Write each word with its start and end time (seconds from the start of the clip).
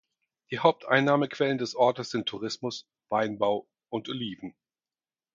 Die 0.49 0.57
Haupteinnahmequellen 0.57 1.59
des 1.59 1.75
Ortes 1.75 2.09
sind 2.09 2.25
Tourismus, 2.27 2.87
Weinbau 3.09 3.67
und 3.89 4.09
Oliven. 4.09 4.55